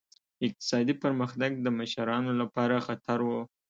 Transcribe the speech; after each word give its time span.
اقتصادي 0.47 0.93
پرمختګ 1.03 1.51
د 1.59 1.67
مشرانو 1.79 2.31
لپاره 2.41 2.75
خطر 2.87 3.19
و. 3.23 3.29